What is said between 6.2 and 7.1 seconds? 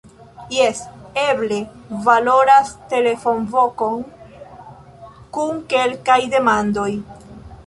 demandoj.